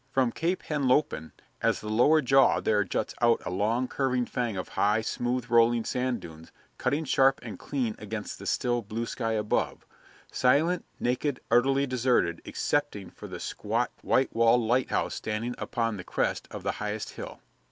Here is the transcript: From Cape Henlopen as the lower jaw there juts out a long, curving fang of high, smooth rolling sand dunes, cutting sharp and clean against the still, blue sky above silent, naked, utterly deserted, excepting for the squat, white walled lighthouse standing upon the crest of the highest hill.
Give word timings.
From 0.11 0.31
Cape 0.31 0.63
Henlopen 0.63 1.31
as 1.61 1.79
the 1.79 1.87
lower 1.87 2.21
jaw 2.23 2.59
there 2.59 2.83
juts 2.83 3.13
out 3.21 3.39
a 3.45 3.51
long, 3.51 3.87
curving 3.87 4.25
fang 4.25 4.57
of 4.57 4.69
high, 4.69 5.01
smooth 5.01 5.47
rolling 5.51 5.85
sand 5.85 6.21
dunes, 6.21 6.51
cutting 6.79 7.05
sharp 7.05 7.39
and 7.43 7.59
clean 7.59 7.93
against 7.99 8.39
the 8.39 8.47
still, 8.47 8.81
blue 8.81 9.05
sky 9.05 9.33
above 9.33 9.85
silent, 10.31 10.85
naked, 10.99 11.39
utterly 11.51 11.85
deserted, 11.85 12.41
excepting 12.45 13.11
for 13.11 13.27
the 13.27 13.39
squat, 13.39 13.91
white 14.01 14.35
walled 14.35 14.61
lighthouse 14.61 15.13
standing 15.13 15.53
upon 15.59 15.97
the 15.97 16.03
crest 16.03 16.47
of 16.49 16.63
the 16.63 16.71
highest 16.81 17.11
hill. 17.11 17.39